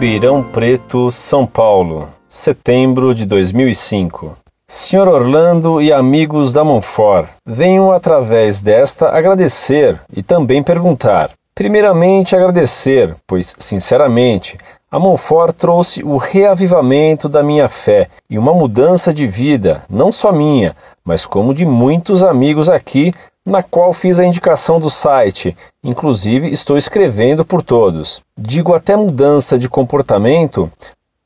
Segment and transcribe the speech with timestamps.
[0.00, 4.34] Ribeirão Preto, São Paulo, setembro de 2005.
[4.66, 11.32] Senhor Orlando e amigos da Monfort, venho através desta agradecer e também perguntar.
[11.54, 14.56] Primeiramente, agradecer, pois, sinceramente,
[14.90, 20.32] a Monfort trouxe o reavivamento da minha fé e uma mudança de vida, não só
[20.32, 23.12] minha, mas como de muitos amigos aqui,
[23.50, 25.56] na qual fiz a indicação do site.
[25.82, 28.20] Inclusive, estou escrevendo por todos.
[28.38, 30.70] Digo até mudança de comportamento,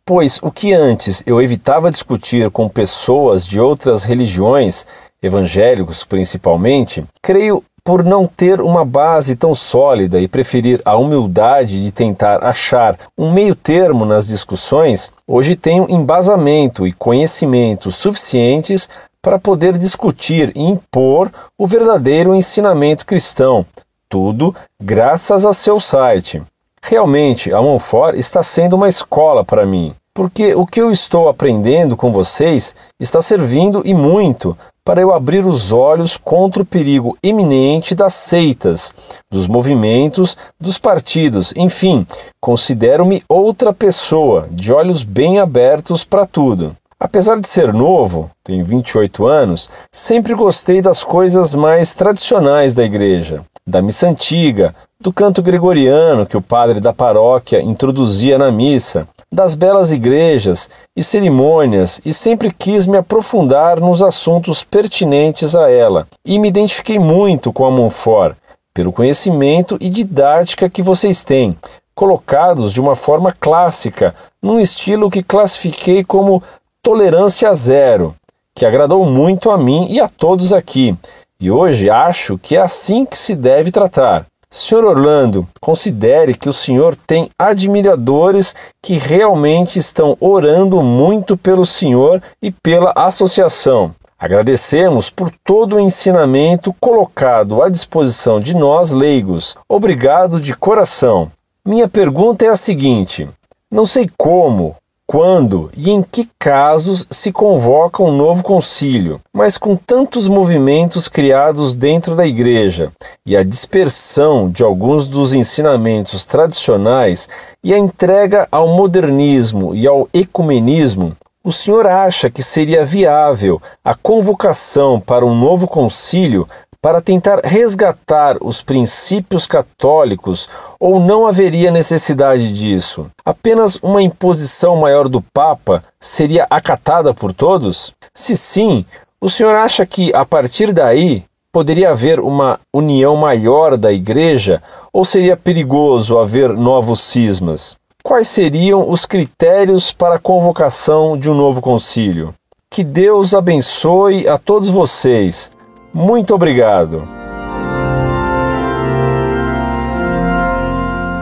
[0.05, 4.87] pois o que antes eu evitava discutir com pessoas de outras religiões,
[5.23, 11.93] evangélicos principalmente, creio por não ter uma base tão sólida e preferir a humildade de
[11.93, 18.89] tentar achar um meio-termo nas discussões, hoje tenho embasamento e conhecimento suficientes
[19.25, 23.65] para poder discutir e impor o verdadeiro ensinamento cristão,
[24.07, 26.43] tudo graças a seu site.
[26.83, 31.97] Realmente, a Monfort está sendo uma escola para mim, porque o que eu estou aprendendo
[31.97, 37.95] com vocês está servindo e muito para eu abrir os olhos contra o perigo iminente
[37.95, 38.93] das seitas,
[39.31, 42.07] dos movimentos, dos partidos, enfim,
[42.39, 46.77] considero-me outra pessoa, de olhos bem abertos para tudo.
[47.05, 53.43] Apesar de ser novo, tenho 28 anos, sempre gostei das coisas mais tradicionais da igreja,
[53.67, 59.55] da missa antiga, do canto gregoriano que o padre da paróquia introduzia na missa, das
[59.55, 66.09] belas igrejas e cerimônias e sempre quis me aprofundar nos assuntos pertinentes a ela.
[66.25, 68.35] E me identifiquei muito com a Monfort,
[68.73, 71.55] pelo conhecimento e didática que vocês têm,
[71.95, 76.43] colocados de uma forma clássica, num estilo que classifiquei como
[76.85, 78.15] tolerância zero,
[78.55, 80.95] que agradou muito a mim e a todos aqui.
[81.41, 84.27] E hoje acho que é assim que se deve tratar.
[84.51, 92.23] Senhor Orlando, considere que o senhor tem admiradores que realmente estão orando muito pelo senhor
[92.41, 93.95] e pela associação.
[94.19, 99.57] Agradecemos por todo o ensinamento colocado à disposição de nós leigos.
[99.67, 101.31] Obrigado de coração.
[101.67, 103.29] Minha pergunta é a seguinte:
[103.71, 104.77] não sei como,
[105.15, 111.77] quando e em que casos se convoca um novo concílio, mas com tantos movimentos criados
[111.77, 112.91] dentro da Igreja
[113.25, 117.29] e a dispersão de alguns dos ensinamentos tradicionais
[117.63, 123.95] e a entrega ao modernismo e ao ecumenismo, o senhor acha que seria viável a
[123.95, 126.49] convocação para um novo concílio
[126.85, 133.07] para tentar resgatar os princípios católicos ou não haveria necessidade disso?
[133.25, 137.95] Apenas uma imposição maior do Papa seria acatada por todos?
[138.13, 138.85] Se sim,
[139.19, 144.63] o senhor acha que a partir daí poderia haver uma união maior da Igreja
[144.93, 147.77] ou seria perigoso haver novos cismas?
[148.03, 152.35] Quais seriam os critérios para a convocação de um novo concílio?
[152.69, 155.51] Que Deus abençoe a todos vocês
[155.95, 157.07] muito obrigado.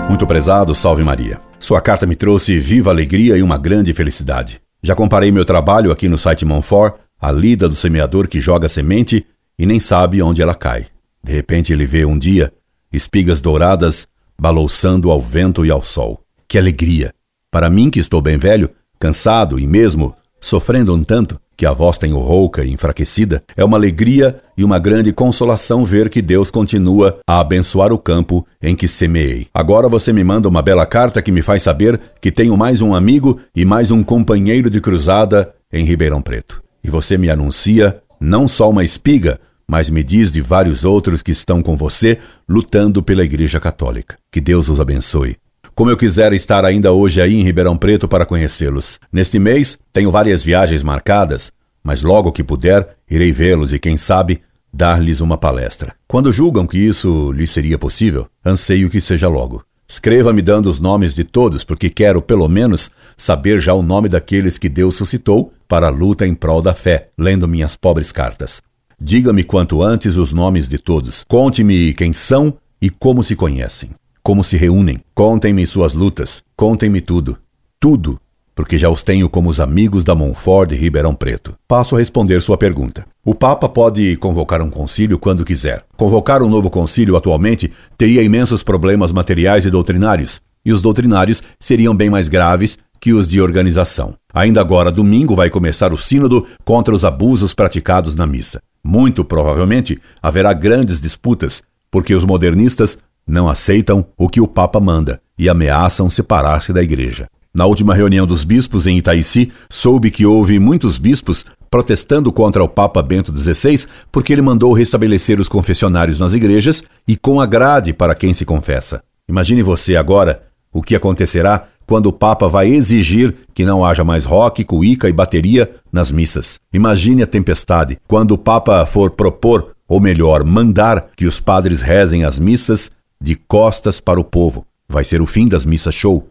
[0.09, 1.41] Muito prezado, salve Maria.
[1.59, 4.61] Sua carta me trouxe viva alegria e uma grande felicidade.
[4.82, 9.25] Já comparei meu trabalho aqui no site Monfort à lida do semeador que joga semente
[9.59, 10.87] e nem sabe onde ela cai.
[11.22, 12.53] De repente ele vê um dia
[12.93, 16.21] espigas douradas balouçando ao vento e ao sol.
[16.49, 17.15] Que alegria!
[17.50, 21.98] Para mim, que estou bem velho, cansado e mesmo sofrendo um tanto, que a voz
[21.98, 27.18] tenho rouca e enfraquecida, é uma alegria e uma grande consolação ver que Deus continua
[27.26, 29.46] a abençoar o campo em que semeei.
[29.52, 32.94] Agora você me manda uma bela carta que me faz saber que tenho mais um
[32.94, 36.62] amigo e mais um companheiro de cruzada em Ribeirão Preto.
[36.82, 41.30] E você me anuncia não só uma espiga, mas me diz de vários outros que
[41.30, 44.16] estão com você lutando pela Igreja Católica.
[44.30, 45.36] Que Deus os abençoe.
[45.75, 49.00] Como eu quisera estar ainda hoje aí em Ribeirão Preto para conhecê-los.
[49.10, 51.50] Neste mês tenho várias viagens marcadas,
[51.83, 55.94] mas logo que puder, irei vê-los e, quem sabe, dar-lhes uma palestra.
[56.06, 59.64] Quando julgam que isso lhes seria possível, anseio que seja logo.
[59.88, 64.58] Escreva-me dando os nomes de todos, porque quero, pelo menos, saber já o nome daqueles
[64.58, 68.61] que Deus suscitou para a luta em prol da fé, lendo minhas pobres cartas.
[69.00, 71.25] Diga-me quanto antes os nomes de todos.
[71.26, 73.91] Conte-me quem são e como se conhecem
[74.22, 75.00] como se reúnem.
[75.14, 77.38] Contem-me suas lutas, contem-me tudo.
[77.80, 78.20] Tudo,
[78.54, 81.54] porque já os tenho como os amigos da Montfort de Ribeirão Preto.
[81.66, 83.04] Passo a responder sua pergunta.
[83.24, 85.84] O Papa pode convocar um concílio quando quiser.
[85.96, 91.94] Convocar um novo concílio atualmente teria imensos problemas materiais e doutrinários, e os doutrinários seriam
[91.94, 94.14] bem mais graves que os de organização.
[94.32, 98.60] Ainda agora, domingo, vai começar o Sínodo contra os abusos praticados na missa.
[98.84, 105.20] Muito provavelmente haverá grandes disputas, porque os modernistas não aceitam o que o Papa manda
[105.38, 107.26] e ameaçam separar-se da Igreja.
[107.54, 112.69] Na última reunião dos bispos em Itaici, soube que houve muitos bispos protestando contra o
[112.69, 117.92] Papa Bento XVI porque ele mandou restabelecer os confessionários nas igrejas e com a grade
[117.92, 119.02] para quem se confessa.
[119.28, 120.42] Imagine você agora
[120.72, 125.12] o que acontecerá quando o Papa vai exigir que não haja mais rock, cuíca e
[125.12, 126.58] bateria nas missas.
[126.72, 132.24] Imagine a tempestade quando o Papa for propor, ou melhor, mandar que os padres rezem
[132.24, 132.90] as missas
[133.22, 134.66] de costas para o povo.
[134.88, 136.26] Vai ser o fim das missas show.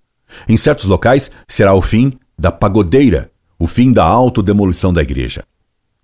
[0.47, 5.43] Em certos locais, será o fim da pagodeira, o fim da autodemolição da igreja.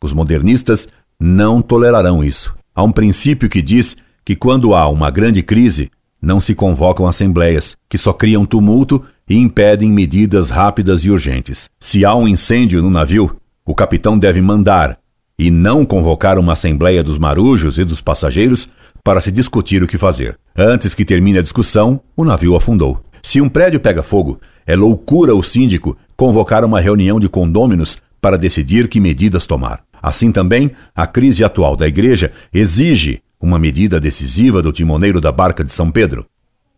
[0.01, 0.87] Os modernistas
[1.19, 2.55] não tolerarão isso.
[2.73, 5.91] Há um princípio que diz que quando há uma grande crise,
[6.21, 11.69] não se convocam assembleias, que só criam tumulto e impedem medidas rápidas e urgentes.
[11.79, 13.35] Se há um incêndio no navio,
[13.65, 14.97] o capitão deve mandar
[15.37, 18.69] e não convocar uma assembleia dos marujos e dos passageiros
[19.07, 20.37] para se discutir o que fazer.
[20.53, 23.01] Antes que termine a discussão, o navio afundou.
[23.23, 28.37] Se um prédio pega fogo, é loucura o síndico convocar uma reunião de condôminos para
[28.37, 29.81] decidir que medidas tomar.
[30.01, 35.63] Assim também, a crise atual da igreja exige uma medida decisiva do timoneiro da barca
[35.63, 36.25] de São Pedro.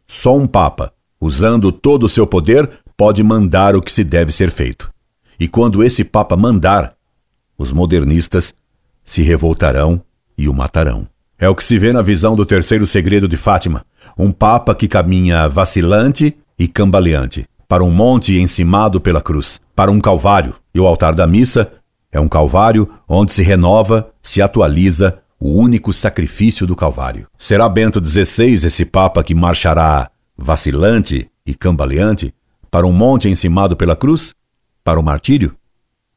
[0.05, 4.51] Só um papa, usando todo o seu poder, pode mandar o que se deve ser
[4.51, 4.91] feito.
[5.39, 6.93] E quando esse papa mandar,
[7.57, 8.53] os modernistas
[9.03, 9.99] se revoltarão
[10.37, 11.07] e o matarão.
[11.39, 13.85] É o que se vê na visão do terceiro segredo de Fátima,
[14.17, 20.01] um papa que caminha vacilante e cambaleante para um monte encimado pela cruz, para um
[20.01, 21.71] calvário, e o altar da missa
[22.11, 27.27] é um calvário onde se renova, se atualiza o único sacrifício do Calvário.
[27.37, 32.33] Será Bento XVI esse Papa que marchará vacilante e cambaleante
[32.69, 34.33] para um monte encimado pela cruz?
[34.83, 35.55] Para o martírio?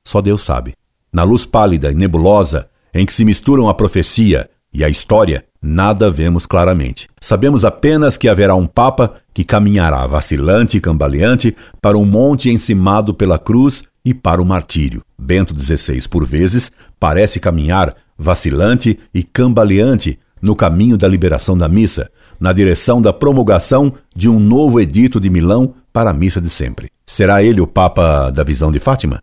[0.02, 0.74] Só Deus sabe.
[1.12, 6.10] Na luz pálida e nebulosa em que se misturam a profecia e a história, nada
[6.10, 7.08] vemos claramente.
[7.20, 13.12] Sabemos apenas que haverá um Papa que caminhará vacilante e cambaleante para um monte encimado
[13.12, 15.02] pela cruz e para o martírio.
[15.18, 22.10] Bento XVI, por vezes, parece caminhar vacilante e cambaleante no caminho da liberação da missa,
[22.40, 26.90] na direção da promulgação de um novo edito de Milão para a missa de sempre.
[27.06, 29.22] Será ele o Papa da visão de Fátima?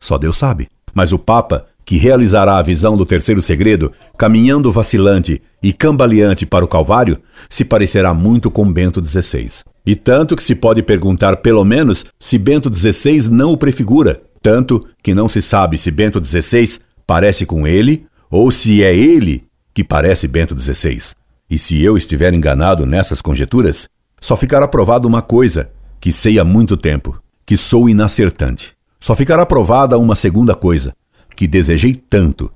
[0.00, 0.68] Só Deus sabe.
[0.94, 6.62] Mas o Papa que realizará a visão do terceiro segredo, caminhando vacilante e cambaleante para
[6.62, 7.18] o Calvário,
[7.48, 9.64] se parecerá muito com Bento XVI.
[9.86, 14.86] E tanto que se pode perguntar, pelo menos, se Bento XVI não o prefigura, tanto
[15.02, 19.82] que não se sabe se Bento XVI parece com ele ou se é ele que
[19.82, 21.14] parece Bento XVI.
[21.48, 23.88] E se eu estiver enganado nessas conjecturas,
[24.20, 28.76] só ficará provado uma coisa que sei há muito tempo, que sou inacertante.
[29.00, 30.92] Só ficará provada uma segunda coisa,
[31.38, 32.50] que desejei tanto,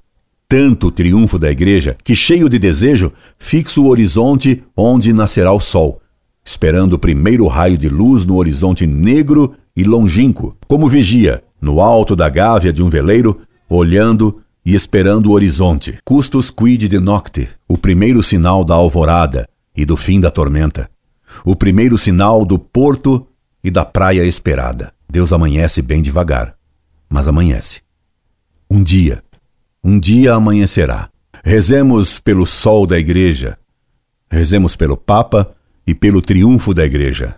[0.49, 5.61] tanto o triunfo da igreja, que cheio de desejo, fixo o horizonte onde nascerá o
[5.61, 6.02] sol,
[6.44, 12.17] esperando o primeiro raio de luz no horizonte negro e longínquo, como vigia, no alto
[12.17, 16.00] da gávea de um veleiro, olhando e esperando o horizonte.
[16.05, 20.90] Custos quid de nocte, o primeiro sinal da alvorada e do fim da tormenta.
[21.44, 23.28] O primeiro sinal do porto
[23.62, 24.93] e da praia esperada.
[25.08, 26.56] Deus amanhece bem devagar,
[27.08, 27.81] mas amanhece.
[28.75, 29.23] Um dia,
[29.85, 31.11] um dia amanhecerá.
[31.45, 33.59] Rezemos pelo sol da igreja.
[34.31, 35.55] Rezemos pelo Papa
[35.87, 37.37] e pelo triunfo da igreja.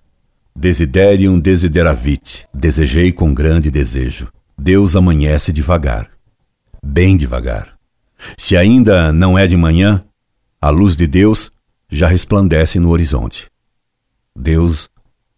[0.55, 2.47] Desiderium desideravit.
[2.55, 4.29] Desejei com grande desejo.
[4.57, 6.09] Deus amanhece devagar.
[6.81, 7.77] Bem devagar.
[8.39, 10.05] Se ainda não é de manhã,
[10.61, 11.51] a luz de Deus
[11.91, 13.51] já resplandece no horizonte.
[14.39, 14.89] Deus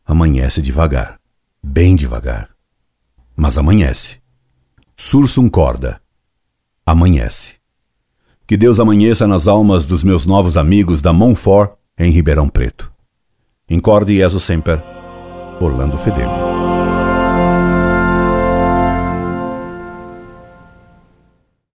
[0.04, 1.18] amanhece devagar.
[1.62, 2.50] Bem devagar.
[3.34, 4.25] Mas amanhece.
[4.98, 6.00] Sursum corda.
[6.84, 7.56] Amanhece.
[8.46, 12.90] Que Deus amanheça nas almas dos meus novos amigos da Montfort em Ribeirão Preto.
[13.68, 14.82] Incorde Jesus Semper,
[15.60, 16.65] Orlando Fedeli.